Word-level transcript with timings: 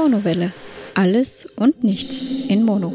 Monowelle. 0.00 0.50
Alles 0.94 1.46
und 1.56 1.84
nichts 1.84 2.22
in 2.22 2.64
Mono. 2.64 2.94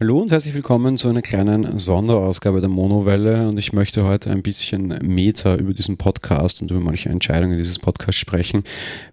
Hallo 0.00 0.18
und 0.18 0.32
herzlich 0.32 0.54
willkommen 0.54 0.96
zu 0.96 1.08
einer 1.08 1.22
kleinen 1.22 1.78
Sonderausgabe 1.78 2.60
der 2.60 2.68
Monowelle 2.68 3.46
und 3.46 3.56
ich 3.60 3.72
möchte 3.72 4.04
heute 4.04 4.32
ein 4.32 4.42
bisschen 4.42 4.88
Meta 5.02 5.54
über 5.54 5.72
diesen 5.72 5.98
Podcast 5.98 6.62
und 6.62 6.72
über 6.72 6.80
manche 6.80 7.10
Entscheidungen 7.10 7.58
dieses 7.58 7.78
Podcasts 7.78 8.20
sprechen, 8.20 8.64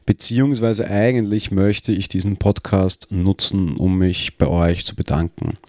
beziehungsweise 0.08 0.90
eigentlich 0.90 1.52
möchte 1.52 1.92
ich 1.94 2.08
diesen 2.08 2.38
Podcast 2.38 3.12
nutzen, 3.12 3.76
um 3.76 4.00
mich 4.00 4.40
bei 4.40 4.48
euch 4.48 4.86
zu 4.86 4.96
bedanken. 4.96 5.60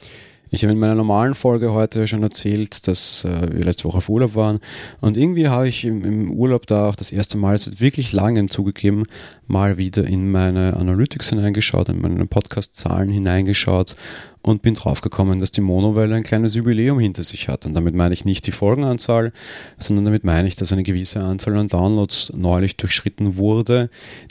Ich 0.53 0.65
habe 0.65 0.73
in 0.73 0.81
meiner 0.81 0.97
normalen 0.97 1.37
Folge 1.37 1.73
heute 1.73 2.09
schon 2.09 2.25
erzählt, 2.25 2.89
dass 2.89 3.25
äh, 3.25 3.53
wir 3.53 3.65
letzte 3.65 3.85
Woche 3.85 3.99
auf 3.99 4.09
Urlaub 4.09 4.35
waren 4.35 4.59
und 5.01 5.17
irgendwie 5.17 5.47
habe 5.47 5.69
ich 5.69 5.85
im, 5.85 6.05
im, 6.05 6.33
Urlaub 6.33 6.67
da 6.67 6.89
auch 6.89 6.97
das 6.97 7.13
erste 7.13 7.39
Mal 7.39 7.57
seit 7.57 7.81
wirklich 7.81 8.13
langem 8.13 8.51
zugegeben, 8.51 9.05
mal 9.47 9.79
wieder 9.79 10.05
in 10.05 10.29
meine 10.33 10.77
Analytics 10.77 11.29
hineingeschaut, 11.29 11.89
in 11.89 12.01
meine 12.01 12.27
Podcast-Zahlen 12.27 13.11
hineingeschaut 13.11 13.95
und 14.43 14.63
bin 14.63 14.75
draufgekommen, 14.75 15.39
dass 15.39 15.53
die 15.53 15.61
Monowelle 15.61 16.17
ein 16.17 16.25
kleines 16.25 16.55
Jubiläum 16.57 16.99
hinter 16.99 17.23
sich 17.23 17.47
hat. 17.47 17.67
Und 17.67 17.75
damit 17.75 17.95
meine 17.95 18.15
ich 18.15 18.25
nicht 18.25 18.45
die 18.49 18.53
Folgenanzahl, 18.53 19.33
sondern 19.79 20.07
damit 20.07 20.25
meine 20.25 20.49
ich, 20.49 20.57
dass 20.57 20.73
eine 20.73 20.83
gewisse 20.83 21.21
Anzahl 21.21 21.57
an 21.59 21.69
Downloads 21.69 22.33
neulich 22.35 22.77
durchschritten 22.77 23.37
wurde, 23.37 23.89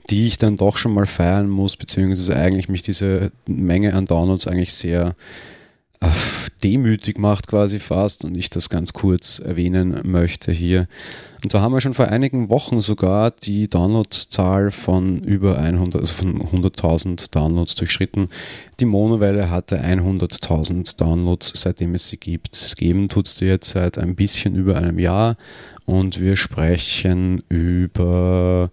die 0.10 0.26
ich 0.26 0.38
dann 0.38 0.58
doch 0.58 0.76
schon 0.76 0.94
mal 0.94 1.06
feiern 1.06 1.48
muss, 1.48 1.78
beziehungsweise 1.78 2.36
eigentlich 2.36 2.68
mich 2.68 2.82
diese 2.82 3.32
Menge 3.48 3.94
an 3.94 4.06
Downloads 4.06 4.48
eigentlich 4.48 4.74
sehr 4.74 5.16
demütig 6.64 7.18
macht 7.18 7.48
quasi 7.48 7.80
fast 7.80 8.26
und 8.26 8.38
ich 8.38 8.50
das 8.50 8.70
ganz 8.70 8.94
kurz 8.94 9.40
erwähnen 9.40 10.00
möchte 10.04 10.52
hier. 10.52 10.88
Und 11.42 11.50
zwar 11.50 11.62
haben 11.62 11.74
wir 11.74 11.80
schon 11.80 11.94
vor 11.94 12.10
einigen 12.10 12.50
Wochen 12.50 12.82
sogar 12.82 13.32
die 13.32 13.68
Downloadzahl 13.68 14.72
von 14.72 15.20
über 15.20 15.58
100, 15.58 16.02
also 16.02 16.14
von 16.14 16.42
100.000 16.42 17.32
Downloads 17.32 17.76
durchschritten. 17.76 18.30
Die 18.80 18.86
Monowelle 18.86 19.50
hatte 19.50 19.82
100.000 19.82 20.98
Downloads, 20.98 21.54
seitdem 21.56 21.96
es 21.96 22.10
sie 22.10 22.18
gibt. 22.18 22.76
Geben 22.78 23.08
tut 23.08 23.28
es 23.28 23.40
jetzt 23.40 23.72
seit 23.72 23.98
ein 23.98 24.16
bisschen 24.16 24.56
über 24.56 24.76
einem 24.78 25.00
Jahr 25.00 25.38
und 25.86 26.20
wir 26.20 26.36
sprechen 26.36 27.42
über 27.48 28.70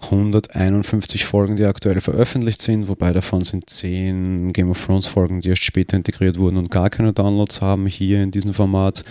151 0.00 1.24
Folgen, 1.24 1.56
die 1.56 1.64
aktuell 1.64 2.00
veröffentlicht 2.00 2.62
sind, 2.62 2.88
wobei 2.88 3.12
davon 3.12 3.42
sind 3.42 3.68
10 3.68 4.52
Game 4.52 4.70
of 4.70 4.84
Thrones 4.84 5.06
Folgen, 5.06 5.40
die 5.40 5.48
erst 5.48 5.64
später 5.64 5.96
integriert 5.96 6.38
wurden 6.38 6.56
und 6.56 6.70
gar 6.70 6.88
keine 6.88 7.12
Downloads 7.12 7.60
haben 7.60 7.86
hier 7.86 8.22
in 8.22 8.30
diesem 8.30 8.54
Format. 8.54 9.04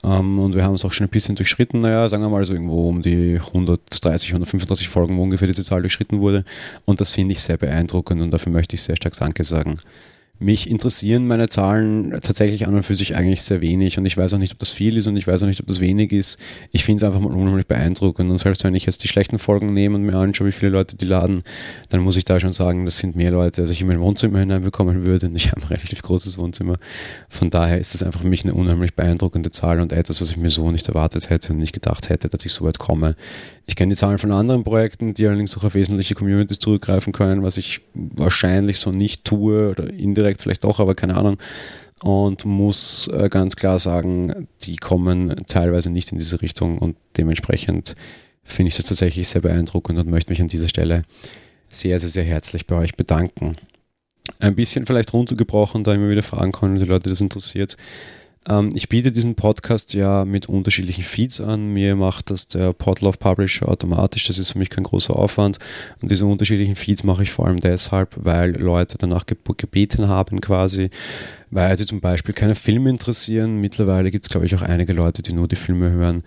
Um, 0.00 0.12
ähm, 0.12 0.38
und 0.38 0.54
wir 0.54 0.62
haben 0.62 0.74
es 0.74 0.84
auch 0.84 0.92
schon 0.92 1.08
ein 1.08 1.10
bisschen 1.10 1.34
durchschritten, 1.34 1.80
naja, 1.80 2.08
sagen 2.08 2.22
wir 2.22 2.28
mal 2.28 2.44
so 2.44 2.52
irgendwo 2.52 2.88
um 2.88 3.02
die 3.02 3.40
130, 3.40 4.28
135 4.30 4.88
Folgen, 4.88 5.16
wo 5.16 5.22
ungefähr 5.24 5.48
diese 5.48 5.64
Zahl 5.64 5.80
durchschritten 5.80 6.20
wurde. 6.20 6.44
Und 6.84 7.00
das 7.00 7.12
finde 7.12 7.32
ich 7.32 7.40
sehr 7.40 7.56
beeindruckend 7.56 8.22
und 8.22 8.30
dafür 8.30 8.52
möchte 8.52 8.76
ich 8.76 8.82
sehr 8.82 8.94
stark 8.94 9.16
Danke 9.16 9.42
sagen. 9.42 9.78
Mich 10.40 10.70
interessieren 10.70 11.26
meine 11.26 11.48
Zahlen 11.48 12.12
tatsächlich 12.12 12.68
an 12.68 12.74
und 12.74 12.84
für 12.84 12.94
sich 12.94 13.16
eigentlich 13.16 13.42
sehr 13.42 13.60
wenig 13.60 13.98
und 13.98 14.04
ich 14.04 14.16
weiß 14.16 14.34
auch 14.34 14.38
nicht, 14.38 14.52
ob 14.52 14.58
das 14.60 14.70
viel 14.70 14.96
ist 14.96 15.08
und 15.08 15.16
ich 15.16 15.26
weiß 15.26 15.42
auch 15.42 15.48
nicht, 15.48 15.60
ob 15.60 15.66
das 15.66 15.80
wenig 15.80 16.12
ist. 16.12 16.38
Ich 16.70 16.84
finde 16.84 17.04
es 17.04 17.06
einfach 17.08 17.20
mal 17.20 17.34
unheimlich 17.34 17.66
beeindruckend 17.66 18.30
und 18.30 18.38
selbst 18.38 18.62
wenn 18.62 18.74
ich 18.76 18.86
jetzt 18.86 19.02
die 19.02 19.08
schlechten 19.08 19.40
Folgen 19.40 19.66
nehme 19.66 19.96
und 19.96 20.02
mir 20.02 20.14
anschaue, 20.14 20.46
wie 20.46 20.52
viele 20.52 20.70
Leute 20.70 20.96
die 20.96 21.06
laden, 21.06 21.42
dann 21.88 22.02
muss 22.02 22.16
ich 22.16 22.24
da 22.24 22.38
schon 22.38 22.52
sagen, 22.52 22.84
das 22.84 22.98
sind 22.98 23.16
mehr 23.16 23.32
Leute, 23.32 23.62
als 23.62 23.70
ich 23.72 23.80
in 23.80 23.88
mein 23.88 23.98
Wohnzimmer 23.98 24.38
hineinbekommen 24.38 25.06
würde 25.06 25.26
und 25.26 25.36
ich 25.36 25.50
habe 25.50 25.60
ein 25.60 25.66
relativ 25.66 26.02
großes 26.02 26.38
Wohnzimmer. 26.38 26.76
Von 27.28 27.50
daher 27.50 27.80
ist 27.80 27.94
das 27.94 28.04
einfach 28.04 28.20
für 28.20 28.28
mich 28.28 28.44
eine 28.44 28.54
unheimlich 28.54 28.94
beeindruckende 28.94 29.50
Zahl 29.50 29.80
und 29.80 29.92
etwas, 29.92 30.20
was 30.20 30.30
ich 30.30 30.36
mir 30.36 30.50
so 30.50 30.70
nicht 30.70 30.86
erwartet 30.86 31.30
hätte 31.30 31.52
und 31.52 31.58
nicht 31.58 31.72
gedacht 31.72 32.10
hätte, 32.10 32.28
dass 32.28 32.44
ich 32.44 32.52
so 32.52 32.64
weit 32.64 32.78
komme. 32.78 33.16
Ich 33.66 33.76
kenne 33.76 33.90
die 33.90 33.96
Zahlen 33.96 34.18
von 34.18 34.32
anderen 34.32 34.64
Projekten, 34.64 35.12
die 35.12 35.26
allerdings 35.26 35.56
auch 35.56 35.64
auf 35.64 35.74
wesentliche 35.74 36.14
Communities 36.14 36.58
zurückgreifen 36.58 37.12
können, 37.12 37.42
was 37.42 37.58
ich 37.58 37.82
wahrscheinlich 37.92 38.78
so 38.78 38.92
nicht 38.92 39.24
tue 39.24 39.68
oder 39.70 39.92
indirekt 39.92 40.27
vielleicht 40.36 40.64
doch, 40.64 40.80
aber 40.80 40.94
keine 40.94 41.16
Ahnung. 41.16 41.38
Und 42.02 42.44
muss 42.44 43.08
äh, 43.08 43.28
ganz 43.28 43.56
klar 43.56 43.78
sagen, 43.78 44.46
die 44.62 44.76
kommen 44.76 45.34
teilweise 45.46 45.90
nicht 45.90 46.12
in 46.12 46.18
diese 46.18 46.42
Richtung 46.42 46.78
und 46.78 46.96
dementsprechend 47.16 47.96
finde 48.44 48.68
ich 48.68 48.76
das 48.76 48.86
tatsächlich 48.86 49.26
sehr 49.28 49.42
beeindruckend 49.42 49.98
und 49.98 50.08
möchte 50.08 50.30
mich 50.30 50.40
an 50.40 50.48
dieser 50.48 50.68
Stelle 50.68 51.02
sehr, 51.68 51.98
sehr, 51.98 52.08
sehr 52.08 52.24
herzlich 52.24 52.66
bei 52.66 52.76
euch 52.76 52.94
bedanken. 52.96 53.56
Ein 54.38 54.54
bisschen 54.54 54.86
vielleicht 54.86 55.12
runtergebrochen, 55.12 55.84
da 55.84 55.94
immer 55.94 56.10
wieder 56.10 56.22
fragen 56.22 56.52
können, 56.52 56.78
die 56.78 56.84
Leute 56.84 57.10
das 57.10 57.20
interessiert. 57.20 57.76
Ähm, 58.48 58.70
ich 58.74 58.88
biete 58.88 59.12
diesen 59.12 59.34
Podcast 59.34 59.94
ja 59.94 60.24
mit 60.24 60.48
unterschiedlichen 60.48 61.04
Feeds 61.04 61.40
an. 61.40 61.72
Mir 61.72 61.96
macht 61.96 62.30
das 62.30 62.48
der 62.48 62.72
Podlove 62.72 63.18
Publisher 63.18 63.68
automatisch. 63.68 64.26
Das 64.26 64.38
ist 64.38 64.52
für 64.52 64.58
mich 64.58 64.70
kein 64.70 64.84
großer 64.84 65.14
Aufwand. 65.14 65.58
Und 66.00 66.10
diese 66.10 66.26
unterschiedlichen 66.26 66.76
Feeds 66.76 67.04
mache 67.04 67.22
ich 67.22 67.30
vor 67.30 67.46
allem 67.46 67.60
deshalb, 67.60 68.14
weil 68.16 68.56
Leute 68.56 68.96
danach 68.98 69.26
gebeten 69.26 70.08
haben 70.08 70.40
quasi, 70.40 70.90
weil 71.50 71.76
sie 71.76 71.86
zum 71.86 72.00
Beispiel 72.00 72.34
keine 72.34 72.54
Filme 72.54 72.90
interessieren. 72.90 73.60
Mittlerweile 73.60 74.10
gibt 74.10 74.24
es, 74.24 74.30
glaube 74.30 74.46
ich, 74.46 74.54
auch 74.54 74.62
einige 74.62 74.92
Leute, 74.92 75.22
die 75.22 75.34
nur 75.34 75.48
die 75.48 75.56
Filme 75.56 75.90
hören 75.90 76.22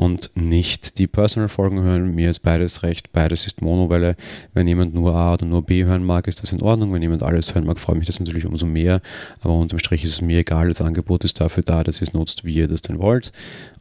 und 0.00 0.30
nicht 0.34 0.96
die 0.98 1.06
Personal-Folgen 1.06 1.82
hören. 1.82 2.14
Mir 2.14 2.30
ist 2.30 2.38
beides 2.38 2.82
recht, 2.82 3.12
beides 3.12 3.46
ist 3.46 3.60
Monowelle. 3.60 4.16
Wenn 4.54 4.66
jemand 4.66 4.94
nur 4.94 5.14
A 5.14 5.34
oder 5.34 5.44
nur 5.44 5.60
B 5.60 5.84
hören 5.84 6.04
mag, 6.04 6.26
ist 6.26 6.42
das 6.42 6.52
in 6.52 6.62
Ordnung. 6.62 6.94
Wenn 6.94 7.02
jemand 7.02 7.22
alles 7.22 7.54
hören 7.54 7.66
mag, 7.66 7.78
freut 7.78 7.98
mich 7.98 8.06
das 8.06 8.18
natürlich 8.18 8.46
umso 8.46 8.64
mehr. 8.64 9.02
Aber 9.42 9.52
unterm 9.52 9.78
Strich 9.78 10.02
ist 10.02 10.12
es 10.12 10.20
mir 10.22 10.38
egal, 10.38 10.68
das 10.68 10.80
Angebot 10.80 11.22
ist 11.24 11.38
dafür 11.38 11.62
da, 11.62 11.84
dass 11.84 12.00
ihr 12.00 12.08
es 12.08 12.14
nutzt, 12.14 12.46
wie 12.46 12.54
ihr 12.54 12.66
das 12.66 12.80
denn 12.80 12.98
wollt. 12.98 13.30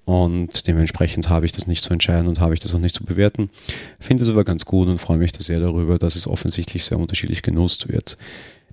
Und 0.04 0.68
dementsprechend 0.68 1.30
habe 1.30 1.46
ich 1.46 1.54
das 1.54 1.68
nicht 1.68 1.86
zu 1.86 1.94
entscheiden 1.94 2.28
und 2.28 2.42
habe 2.42 2.54
ich 2.54 2.60
das 2.60 2.76
auch 2.76 2.80
nicht 2.80 2.96
zu 2.96 3.06
bewerten. 3.06 3.50
Finde 3.98 4.26
es 4.26 4.30
aber 4.30 4.44
ganz 4.44 4.66
gut 4.66 4.90
und 4.90 4.98
freue 4.98 5.20
mich 5.20 5.32
da 5.32 5.40
sehr 5.40 5.62
darüber, 5.62 5.98
dass 5.98 6.18
es 6.18 6.28
offensichtlich 6.28 6.84
sehr 6.84 7.00
unterschiedlich 7.00 7.44
genutzt 7.44 7.88
wird. 7.88 8.18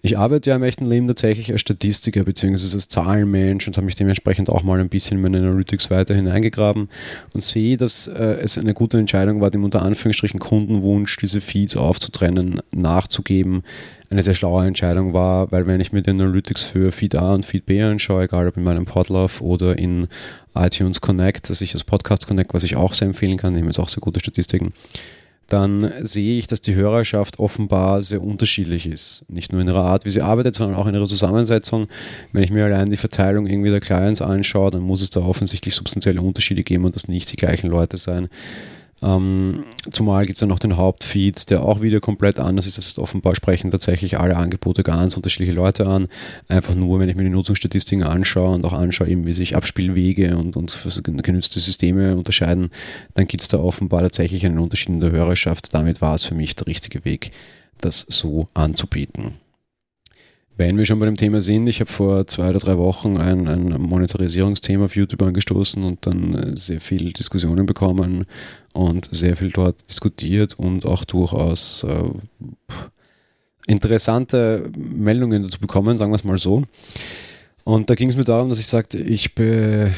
Ich 0.07 0.17
arbeite 0.17 0.51
ja 0.51 0.57
im 0.57 0.63
echten 0.63 0.87
Leben 0.87 1.09
tatsächlich 1.09 1.51
als 1.51 1.63
Statistiker 1.63 2.23
bzw. 2.23 2.53
als 2.53 2.87
Zahlenmensch 2.87 3.67
und 3.67 3.77
habe 3.77 3.87
mich 3.87 3.97
dementsprechend 3.97 4.49
auch 4.49 4.63
mal 4.63 4.79
ein 4.79 4.89
bisschen 4.89 5.17
in 5.17 5.23
meine 5.25 5.39
Analytics 5.39 5.91
weiter 5.91 6.15
hineingegraben 6.15 6.89
und 7.35 7.43
sehe, 7.43 7.77
dass 7.77 8.07
äh, 8.07 8.39
es 8.41 8.57
eine 8.57 8.73
gute 8.73 8.99
Entscheidung 8.99 9.41
war, 9.41 9.51
dem 9.51 9.65
unter 9.65 9.83
Anführungsstrichen 9.83 10.39
Kundenwunsch, 10.39 11.17
diese 11.17 11.41
Feeds 11.41 11.77
aufzutrennen, 11.77 12.61
nachzugeben. 12.71 13.65
Eine 14.09 14.23
sehr 14.23 14.35
schlaue 14.35 14.65
Entscheidung 14.65 15.13
war, 15.13 15.51
weil 15.51 15.67
wenn 15.67 15.81
ich 15.81 15.91
mir 15.91 16.03
die 16.03 16.11
Analytics 16.11 16.63
für 16.63 16.93
Feed 16.93 17.17
A 17.17 17.35
und 17.35 17.45
Feed 17.45 17.67
B 17.67 17.83
anschaue, 17.83 18.23
egal 18.23 18.47
ob 18.47 18.57
in 18.57 18.63
meinem 18.63 18.85
Podlove 18.85 19.43
oder 19.43 19.77
in 19.77 20.07
iTunes 20.55 21.01
Connect, 21.01 21.51
das 21.51 21.61
ich 21.63 21.75
als 21.75 21.83
Podcast 21.83 22.29
Connect, 22.29 22.55
was 22.55 22.63
ich 22.63 22.77
auch 22.77 22.93
sehr 22.93 23.09
empfehlen 23.09 23.39
kann, 23.39 23.55
nehmen 23.55 23.67
jetzt 23.67 23.81
auch 23.81 23.89
sehr 23.89 24.03
gute 24.03 24.21
Statistiken, 24.21 24.73
dann 25.49 25.93
sehe 26.03 26.39
ich, 26.39 26.47
dass 26.47 26.61
die 26.61 26.75
Hörerschaft 26.75 27.39
offenbar 27.39 28.03
sehr 28.03 28.23
unterschiedlich 28.23 28.87
ist. 28.87 29.25
Nicht 29.29 29.53
nur 29.53 29.61
in 29.61 29.69
ihrer 29.69 29.85
Art, 29.85 30.05
wie 30.05 30.11
sie 30.11 30.23
arbeitet, 30.23 30.57
sondern 30.57 30.77
auch 30.77 30.87
in 30.87 30.95
ihrer 30.95 31.07
Zusammensetzung. 31.07 31.87
Wenn 32.33 32.43
ich 32.43 32.51
mir 32.51 32.65
allein 32.65 32.91
die 32.91 32.97
Verteilung 32.97 33.47
irgendwie 33.47 33.71
der 33.71 33.81
Clients 33.81 34.23
anschaue, 34.23 34.73
dann 34.73 34.83
muss 34.83 35.03
es 35.03 35.11
da 35.11 35.21
offensichtlich 35.21 35.75
substanzielle 35.75 36.21
Unterschiede 36.21 36.65
geben 36.65 36.85
und 36.85 36.97
das 36.97 37.07
nicht 37.07 37.31
die 37.31 37.37
gleichen 37.37 37.69
Leute 37.69 37.97
sein. 37.97 38.29
Ähm, 39.03 39.65
zumal 39.91 40.25
gibt 40.25 40.37
es 40.37 40.41
ja 40.41 40.47
noch 40.47 40.59
den 40.59 40.77
Hauptfeed, 40.77 41.51
der 41.51 41.63
auch 41.63 41.83
wieder 41.83 42.01
komplett 42.01 42.39
anders 42.39 42.67
ist. 42.67 42.79
Das 42.79 42.87
ist 42.87 42.99
offenbar 42.99 43.35
sprechen 43.35 43.71
tatsächlich 43.71 44.19
alle 44.19 44.37
Angebote 44.37 44.83
ganz 44.83 45.17
unterschiedliche 45.17 45.53
Leute 45.53 45.87
an. 45.87 46.09
Einfach 46.49 46.75
nur, 46.75 46.99
wenn 46.99 47.09
ich 47.09 47.17
mir 47.17 47.25
die 47.25 47.31
Nutzungsstatistiken 47.31 48.05
anschaue 48.05 48.55
und 48.55 48.65
auch 48.65 48.73
anschaue, 48.73 49.09
eben 49.09 49.27
wie 49.27 49.33
sich 49.33 49.55
Abspielwege 49.55 50.37
und, 50.37 50.57
und 50.57 50.77
genützte 51.23 51.61
Systeme 51.61 52.17
unterscheiden, 52.17 52.71
dann 53.15 53.27
gibt 53.27 53.43
es 53.43 53.49
da 53.49 53.59
offenbar 53.59 54.03
tatsächlich 54.03 54.47
einen 54.47 54.59
Unterschied 54.59 54.89
in 54.89 55.01
der 55.01 55.13
Hörerschaft. 55.13 55.75
Damit 55.75 56.01
war 56.01 56.15
es 56.15 56.25
für 56.25 56.35
mich 56.35 56.57
der 56.57 56.67
richtige 56.67 57.05
Weg, 57.05 57.33
das 57.81 58.01
so 58.09 58.49
anzubieten. 58.55 59.46
Wenn 60.59 60.79
wir 60.79 60.87
schon 60.87 60.99
bei 60.99 61.05
dem 61.05 61.19
Thema 61.19 61.43
sind, 61.43 61.67
ich 61.67 61.81
habe 61.81 61.91
vor 61.91 62.27
zwei 62.27 62.49
oder 62.49 62.59
drei 62.59 62.79
Wochen 62.79 63.19
ein, 63.19 63.47
ein 63.47 63.69
Monetarisierungsthema 63.79 64.87
auf 64.87 64.97
YouTube 64.97 65.21
angestoßen 65.21 65.85
und 65.85 66.07
dann 66.07 66.35
äh, 66.35 66.57
sehr 66.57 66.81
viele 66.81 67.13
Diskussionen 67.13 67.67
bekommen 67.67 68.25
und 68.73 69.07
sehr 69.13 69.37
viel 69.37 69.51
dort 69.51 69.87
diskutiert 69.89 70.59
und 70.59 70.87
auch 70.87 71.05
durchaus 71.05 71.85
äh, 71.85 72.11
interessante 73.67 74.71
Meldungen 74.79 75.43
dazu 75.43 75.59
bekommen, 75.59 75.99
sagen 75.99 76.13
wir 76.13 76.17
es 76.17 76.25
mal 76.25 76.39
so. 76.39 76.63
Und 77.65 77.91
da 77.91 77.95
ging 77.95 78.09
es 78.09 78.17
mir 78.17 78.25
darum, 78.25 78.49
dass 78.49 78.59
ich 78.59 78.67
sagte, 78.67 78.99
ich, 78.99 79.35
be, 79.35 79.93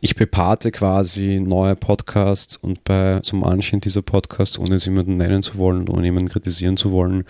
ich 0.00 0.16
beparte 0.16 0.70
quasi 0.70 1.38
neue 1.38 1.76
Podcasts 1.76 2.56
und 2.56 2.82
bei 2.84 3.20
so 3.22 3.36
manchen 3.36 3.80
dieser 3.80 4.00
Podcasts, 4.00 4.58
ohne 4.58 4.76
es 4.76 4.86
jemanden 4.86 5.18
nennen 5.18 5.42
zu 5.42 5.58
wollen, 5.58 5.86
ohne 5.86 6.04
jemanden 6.04 6.30
kritisieren 6.30 6.78
zu 6.78 6.92
wollen, 6.92 7.24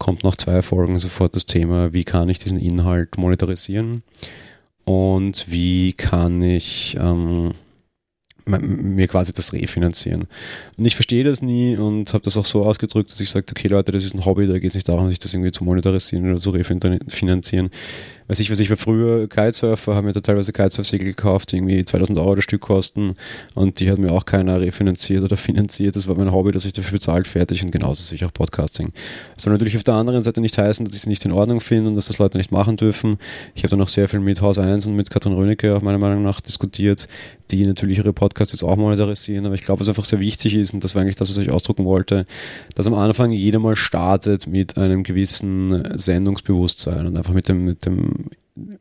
kommt 0.00 0.24
nach 0.24 0.34
zwei 0.34 0.62
Folgen 0.62 0.98
sofort 0.98 1.36
das 1.36 1.46
Thema, 1.46 1.92
wie 1.92 2.04
kann 2.04 2.28
ich 2.28 2.38
diesen 2.38 2.58
Inhalt 2.58 3.18
monetarisieren 3.18 4.02
und 4.84 5.46
wie 5.48 5.92
kann 5.92 6.42
ich 6.42 6.96
ähm, 6.98 7.52
mir 8.46 9.06
quasi 9.06 9.34
das 9.34 9.52
refinanzieren. 9.52 10.26
Und 10.78 10.84
ich 10.84 10.96
verstehe 10.96 11.22
das 11.22 11.42
nie 11.42 11.76
und 11.76 12.12
habe 12.14 12.24
das 12.24 12.38
auch 12.38 12.46
so 12.46 12.64
ausgedrückt, 12.64 13.10
dass 13.10 13.20
ich 13.20 13.30
sage, 13.30 13.46
okay 13.50 13.68
Leute, 13.68 13.92
das 13.92 14.04
ist 14.04 14.14
ein 14.14 14.24
Hobby, 14.24 14.46
da 14.46 14.54
geht 14.54 14.70
es 14.70 14.74
nicht 14.74 14.88
darum, 14.88 15.08
sich 15.10 15.18
das 15.18 15.34
irgendwie 15.34 15.52
zu 15.52 15.64
monetarisieren 15.64 16.30
oder 16.30 16.40
zu 16.40 16.50
refinanzieren. 16.50 17.70
Weiß 18.30 18.38
ich, 18.38 18.50
was 18.50 18.60
ich 18.60 18.70
war 18.70 18.76
früher 18.76 19.28
Kitesurfer, 19.28 19.96
habe 19.96 20.06
mir 20.06 20.12
da 20.12 20.20
teilweise 20.20 20.52
Kitesurf-Segel 20.52 21.08
gekauft, 21.08 21.52
irgendwie 21.52 21.84
2000 21.84 22.16
Euro 22.16 22.36
das 22.36 22.44
Stück 22.44 22.60
kosten 22.60 23.14
und 23.54 23.80
die 23.80 23.90
hat 23.90 23.98
mir 23.98 24.12
auch 24.12 24.24
keiner 24.24 24.60
refinanziert 24.60 25.24
oder 25.24 25.36
finanziert. 25.36 25.96
Das 25.96 26.06
war 26.06 26.14
mein 26.14 26.30
Hobby, 26.30 26.52
dass 26.52 26.64
ich 26.64 26.72
dafür 26.72 26.92
bezahlt, 26.92 27.26
fertig 27.26 27.64
und 27.64 27.72
genauso 27.72 28.04
sehe 28.04 28.14
ich 28.14 28.24
auch 28.24 28.32
Podcasting. 28.32 28.92
Das 29.34 29.42
soll 29.42 29.52
natürlich 29.52 29.76
auf 29.76 29.82
der 29.82 29.94
anderen 29.94 30.22
Seite 30.22 30.40
nicht 30.40 30.56
heißen, 30.56 30.86
dass 30.86 30.94
ich 30.94 31.00
es 31.00 31.06
nicht 31.08 31.24
in 31.24 31.32
Ordnung 31.32 31.60
finde 31.60 31.90
und 31.90 31.96
dass 31.96 32.06
das 32.06 32.18
Leute 32.18 32.38
nicht 32.38 32.52
machen 32.52 32.76
dürfen. 32.76 33.16
Ich 33.56 33.64
habe 33.64 33.70
da 33.70 33.76
noch 33.76 33.88
sehr 33.88 34.08
viel 34.08 34.20
mit 34.20 34.40
Haus 34.40 34.58
1 34.58 34.86
und 34.86 34.94
mit 34.94 35.10
Katrin 35.10 35.32
Rönecke 35.32 35.74
auch 35.74 35.82
meiner 35.82 35.98
Meinung 35.98 36.22
nach 36.22 36.40
diskutiert, 36.40 37.08
die 37.50 37.66
natürlich 37.66 37.98
ihre 37.98 38.12
Podcasts 38.12 38.52
jetzt 38.52 38.62
auch 38.62 38.76
monetarisieren, 38.76 39.46
aber 39.46 39.56
ich 39.56 39.62
glaube, 39.62 39.80
was 39.80 39.88
einfach 39.88 40.04
sehr 40.04 40.20
wichtig 40.20 40.54
ist, 40.54 40.72
und 40.72 40.84
das 40.84 40.94
war 40.94 41.02
eigentlich 41.02 41.16
das, 41.16 41.30
was 41.30 41.38
ich 41.38 41.50
ausdrucken 41.50 41.84
wollte, 41.84 42.26
dass 42.76 42.86
am 42.86 42.94
Anfang 42.94 43.32
jeder 43.32 43.58
mal 43.58 43.74
startet 43.74 44.46
mit 44.46 44.76
einem 44.76 45.02
gewissen 45.02 45.82
Sendungsbewusstsein 45.96 47.06
und 47.06 47.16
einfach 47.16 47.34
mit 47.34 47.48
dem, 47.48 47.64
mit 47.64 47.86
dem 47.86 48.19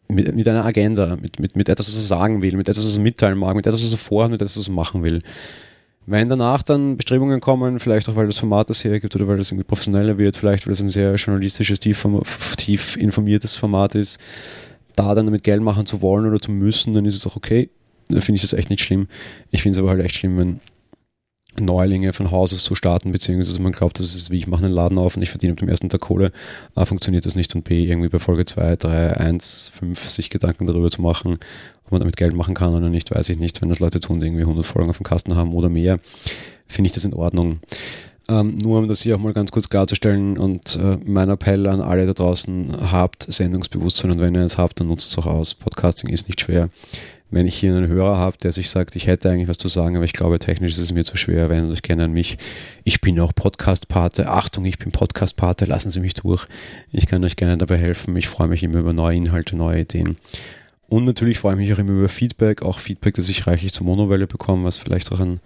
mit, 0.08 0.36
mit 0.36 0.48
einer 0.48 0.66
Agenda, 0.66 1.18
mit, 1.22 1.40
mit, 1.40 1.56
mit 1.56 1.70
etwas, 1.70 1.88
was 1.88 1.96
er 1.96 2.02
sagen 2.02 2.42
will, 2.42 2.56
mit 2.56 2.70
etwas, 2.70 2.86
was 2.86 2.98
er 2.98 3.04
mitteilen 3.04 3.38
mag, 3.38 3.56
mit 3.56 3.68
etwas, 3.68 3.84
was 3.84 3.92
er 3.92 3.98
vorhat, 3.98 4.32
mit 4.32 4.42
etwas, 4.42 4.58
was 4.58 4.68
er 4.68 4.74
machen 4.74 5.04
will. 5.04 5.22
Wenn 6.06 6.28
danach 6.28 6.64
dann 6.64 6.98
Bestrebungen 6.98 7.40
kommen, 7.40 7.80
vielleicht 7.80 8.10
auch 8.10 8.16
weil 8.16 8.26
das 8.26 8.40
Format 8.40 8.70
das 8.70 8.84
hergibt 8.84 9.16
oder 9.16 9.28
weil 9.28 9.38
das 9.38 9.52
irgendwie 9.52 9.68
professioneller 9.68 10.18
wird, 10.18 10.36
vielleicht 10.36 10.66
weil 10.66 10.74
es 10.74 10.82
ein 10.82 10.88
sehr 10.88 11.14
journalistisches, 11.16 11.80
tief, 11.80 12.06
tief 12.58 12.98
informiertes 12.98 13.56
Format 13.56 13.94
ist, 13.96 14.20
da 14.96 15.14
dann 15.14 15.28
damit 15.28 15.44
Geld 15.44 15.62
machen 15.62 15.86
zu 15.86 16.02
wollen 16.02 16.26
oder 16.26 16.40
zu 16.40 16.52
müssen, 16.52 16.94
dann 16.94 17.06
ist 17.06 17.16
es 17.16 17.28
auch 17.28 17.36
okay. 17.36 17.70
Da 18.08 18.22
finde 18.22 18.38
ich 18.38 18.42
das 18.42 18.54
echt 18.54 18.72
nicht 18.72 18.82
schlimm. 18.82 19.08
Ich 19.52 19.62
finde 19.62 19.78
es 19.78 19.80
aber 19.80 19.92
halt 19.92 20.04
echt 20.04 20.16
schlimm, 20.16 20.38
wenn 20.38 20.60
Neulinge 21.58 22.14
von 22.14 22.32
Haus 22.32 22.54
aus 22.54 22.64
so 22.64 22.76
starten, 22.76 23.12
beziehungsweise 23.12 23.62
man 23.62 23.72
glaubt, 23.72 24.00
das 24.00 24.16
ist 24.16 24.32
wie 24.32 24.38
ich 24.38 24.48
mache 24.48 24.66
einen 24.66 24.74
Laden 24.74 24.98
auf 24.98 25.16
und 25.16 25.24
ich 25.24 25.30
verdiene 25.30 25.54
auf 25.54 25.60
dem 25.60 25.70
ersten 25.70 25.90
Tag 25.90 26.02
Kohle. 26.02 26.32
A, 26.76 26.86
funktioniert 26.86 27.26
das 27.26 27.36
nicht 27.36 27.54
und 27.56 27.64
B, 27.64 27.86
irgendwie 27.86 28.10
bei 28.10 28.20
Folge 28.20 28.46
2, 28.46 28.76
3, 28.76 29.18
1, 29.18 29.72
5 29.74 30.08
sich 30.08 30.30
Gedanken 30.30 30.68
darüber 30.68 30.90
zu 30.90 31.02
machen, 31.02 31.38
ob 31.86 31.92
man 31.92 32.02
damit 32.02 32.18
Geld 32.18 32.34
machen 32.34 32.54
kann 32.54 32.74
oder 32.74 32.90
nicht, 32.90 33.14
weiß 33.14 33.30
ich 33.30 33.40
nicht. 33.40 33.62
Wenn 33.62 33.70
das 33.70 33.80
Leute 33.80 34.00
tun, 34.00 34.20
die 34.20 34.28
irgendwie 34.28 34.44
100 34.44 34.66
Folgen 34.66 34.90
auf 34.90 34.98
dem 34.98 35.06
Kasten 35.06 35.36
haben 35.36 35.54
oder 35.54 35.70
mehr, 35.70 36.00
finde 36.68 36.88
ich 36.88 36.94
das 36.94 37.06
in 37.06 37.14
Ordnung. 37.14 37.60
Ähm, 38.30 38.60
nur 38.60 38.78
um 38.78 38.88
das 38.88 39.02
hier 39.02 39.16
auch 39.16 39.20
mal 39.20 39.34
ganz 39.34 39.52
kurz 39.52 39.70
klarzustellen 39.70 40.38
und 40.38 40.76
äh, 40.76 40.98
mein 41.04 41.30
Appell 41.30 41.66
an 41.66 41.82
alle 41.82 42.06
da 42.06 42.14
draußen, 42.14 42.92
habt 42.92 43.26
Sendungsbewusstsein 43.28 44.12
und 44.12 44.20
wenn 44.20 44.36
ihr 44.36 44.42
es 44.42 44.60
habt, 44.60 44.80
dann 44.80 44.88
nutzt 44.88 45.12
es 45.12 45.18
auch 45.18 45.26
aus. 45.26 45.56
Podcasting 45.56 46.12
ist 46.12 46.28
nicht 46.28 46.42
schwer 46.42 46.70
wenn 47.32 47.46
ich 47.46 47.56
hier 47.56 47.76
einen 47.76 47.88
Hörer 47.88 48.18
habe, 48.18 48.38
der 48.38 48.52
sich 48.52 48.70
sagt, 48.70 48.96
ich 48.96 49.08
hätte 49.08 49.30
eigentlich 49.30 49.48
was 49.48 49.58
zu 49.58 49.68
sagen, 49.68 49.96
aber 49.96 50.06
ich 50.06 50.14
glaube, 50.14 50.40
technisch 50.40 50.74
ist 50.74 50.80
es 50.80 50.94
mir 50.94 51.04
zu 51.04 51.16
schwer, 51.16 51.50
wenn 51.50 51.72
ich 51.72 51.82
kenne 51.82 52.08
mich, 52.08 52.38
ich 52.84 53.02
bin 53.02 53.20
auch 53.20 53.34
Podcast-Pate, 53.34 54.30
Achtung, 54.30 54.66
ich 54.66 54.80
bin 54.80 54.92
Podcast-Pate, 54.92 55.66
lassen 55.66 55.92
Sie 55.92 56.00
mich 56.00 56.16
durch. 56.16 56.46
Ich 56.92 57.08
kann 57.08 57.24
euch 57.24 57.36
gerne 57.36 57.58
dabei 57.58 57.78
helfen. 57.78 58.16
Ich 58.18 58.28
freue 58.28 58.48
mich 58.48 58.64
immer 58.64 58.80
über 58.80 58.94
neue 58.94 59.16
Inhalte, 59.16 59.56
neue 59.56 59.82
Ideen. 59.82 60.18
Und 60.88 61.06
natürlich 61.06 61.38
freue 61.38 61.54
ich 61.54 61.60
mich 61.60 61.74
auch 61.74 61.78
immer 61.78 61.92
über 61.92 62.10
Feedback, 62.10 62.64
auch 62.64 62.80
Feedback, 62.80 63.14
das 63.14 63.30
ich 63.30 63.46
reichlich 63.46 63.74
zur 63.74 63.86
Monowelle 63.86 64.26
bekomme, 64.26 64.64
was 64.64 64.78
vielleicht 64.78 65.12
auch 65.12 65.20
ein 65.20 65.40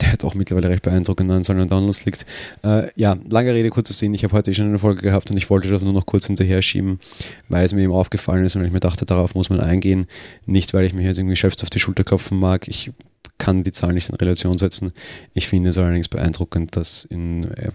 der 0.00 0.12
hat 0.12 0.24
auch 0.24 0.34
mittlerweile 0.34 0.68
recht 0.68 0.82
beeindruckend 0.82 1.30
an 1.30 1.44
seinen 1.44 1.68
Downloads 1.68 2.04
liegt. 2.04 2.26
Äh, 2.62 2.88
ja, 2.96 3.16
lange 3.28 3.52
Rede, 3.54 3.70
kurzer 3.70 3.94
Sinn. 3.94 4.14
Ich 4.14 4.24
habe 4.24 4.34
heute 4.34 4.50
eh 4.50 4.54
schon 4.54 4.66
eine 4.66 4.78
Folge 4.78 5.02
gehabt 5.02 5.30
und 5.30 5.36
ich 5.36 5.50
wollte 5.50 5.68
das 5.68 5.82
nur 5.82 5.92
noch 5.92 6.06
kurz 6.06 6.26
hinterher 6.26 6.62
schieben, 6.62 7.00
weil 7.48 7.64
es 7.64 7.74
mir 7.74 7.82
eben 7.82 7.92
aufgefallen 7.92 8.44
ist 8.44 8.56
und 8.56 8.64
ich 8.64 8.72
mir 8.72 8.80
dachte, 8.80 9.06
darauf 9.06 9.34
muss 9.34 9.50
man 9.50 9.60
eingehen. 9.60 10.06
Nicht, 10.46 10.74
weil 10.74 10.84
ich 10.84 10.94
mich 10.94 11.04
jetzt 11.04 11.18
irgendwie 11.18 11.36
selbst 11.36 11.62
auf 11.62 11.70
die 11.70 11.80
Schulter 11.80 12.04
klopfen 12.04 12.38
mag. 12.38 12.68
Ich 12.68 12.90
kann 13.38 13.62
die 13.62 13.72
Zahl 13.72 13.92
nicht 13.92 14.08
in 14.08 14.16
Relation 14.16 14.58
setzen. 14.58 14.92
Ich 15.34 15.46
finde 15.46 15.70
es 15.70 15.78
allerdings 15.78 16.08
beeindruckend, 16.08 16.76
dass 16.76 17.04
in 17.04 17.44
äh, 17.52 17.70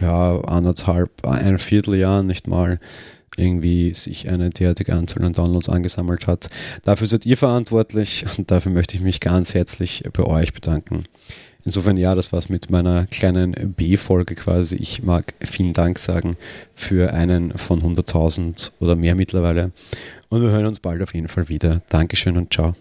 ja, 0.00 0.40
anderthalb, 0.40 1.10
ein 1.26 1.58
Vierteljahr 1.58 2.22
nicht 2.22 2.48
mal 2.48 2.78
irgendwie 3.36 3.92
sich 3.94 4.28
eine 4.28 4.50
derartige 4.50 4.94
Anzahl 4.94 5.24
an 5.24 5.32
Downloads 5.32 5.68
angesammelt 5.68 6.26
hat. 6.26 6.48
Dafür 6.82 7.06
seid 7.06 7.26
ihr 7.26 7.36
verantwortlich 7.36 8.24
und 8.38 8.50
dafür 8.50 8.72
möchte 8.72 8.96
ich 8.96 9.02
mich 9.02 9.20
ganz 9.20 9.54
herzlich 9.54 10.04
bei 10.12 10.24
euch 10.24 10.52
bedanken. 10.52 11.04
Insofern 11.64 11.96
ja, 11.96 12.14
das 12.14 12.32
war's 12.32 12.50
mit 12.50 12.70
meiner 12.70 13.06
kleinen 13.06 13.52
B-Folge 13.74 14.34
quasi. 14.34 14.76
Ich 14.76 15.02
mag 15.02 15.32
vielen 15.40 15.72
Dank 15.72 15.98
sagen 15.98 16.36
für 16.74 17.14
einen 17.14 17.56
von 17.56 17.80
100.000 17.80 18.72
oder 18.80 18.96
mehr 18.96 19.14
mittlerweile. 19.14 19.70
Und 20.28 20.42
wir 20.42 20.50
hören 20.50 20.66
uns 20.66 20.80
bald 20.80 21.00
auf 21.00 21.14
jeden 21.14 21.28
Fall 21.28 21.48
wieder. 21.48 21.80
Dankeschön 21.88 22.36
und 22.36 22.52
ciao. 22.52 22.74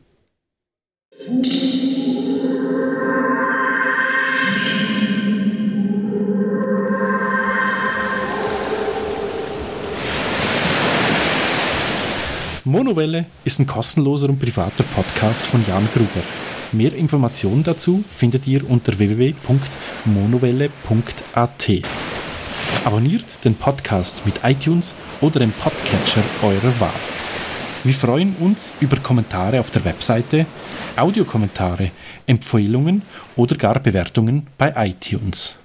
Monowelle 12.66 13.26
ist 13.46 13.60
ein 13.60 13.68
kostenloser 13.68 14.30
und 14.30 14.40
privater 14.40 14.84
Podcast 14.84 15.46
von 15.46 15.64
Jan 15.68 15.88
Gruber. 15.94 16.43
Mehr 16.74 16.94
Informationen 16.94 17.64
dazu 17.64 18.04
findet 18.16 18.48
ihr 18.48 18.70
unter 18.70 18.98
www.monowelle.at. 18.98 21.72
Abonniert 22.84 23.46
den 23.46 23.56
Podcast 23.56 24.26
mit 24.26 24.42
iTunes 24.44 24.96
oder 25.22 25.40
dem 25.40 25.52
Podcatcher 25.52 26.24
eurer 26.42 26.80
Wahl. 26.80 26.90
Wir 27.84 27.94
freuen 27.94 28.36
uns 28.40 28.74
über 28.80 28.98
Kommentare 28.98 29.60
auf 29.60 29.70
der 29.70 29.86
Webseite, 29.86 30.48
Audiokommentare, 30.96 31.92
Empfehlungen 32.26 33.04
oder 33.36 33.56
gar 33.56 33.80
Bewertungen 33.80 34.48
bei 34.58 34.74
iTunes. 34.76 35.63